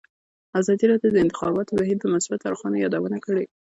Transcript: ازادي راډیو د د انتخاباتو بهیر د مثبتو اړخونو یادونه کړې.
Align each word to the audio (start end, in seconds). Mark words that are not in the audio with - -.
ازادي 0.59 0.85
راډیو 0.91 1.09
د 1.11 1.15
د 1.15 1.17
انتخاباتو 1.25 1.77
بهیر 1.79 1.97
د 2.01 2.05
مثبتو 2.13 2.47
اړخونو 2.49 2.81
یادونه 2.83 3.17
کړې. 3.25 3.43